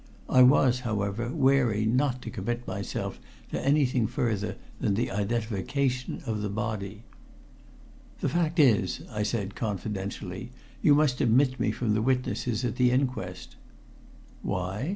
[0.29, 3.19] I was, however, wary not to commit myself
[3.51, 7.03] to anything further than the identification of the body.
[8.19, 10.49] "The fact is," I said confidentially,
[10.81, 13.57] "you must omit me from the witnesses at the inquest."
[14.41, 14.89] "Why?"